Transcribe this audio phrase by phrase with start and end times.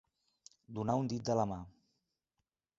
[0.79, 1.61] Donar un dit de la mà.